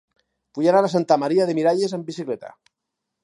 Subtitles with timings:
[0.57, 2.53] Vull anar a Santa Maria de Miralles amb bicicleta.